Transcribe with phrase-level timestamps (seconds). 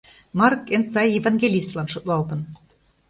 [0.39, 2.41] Марк эн сай евангелистлан шотлалтын.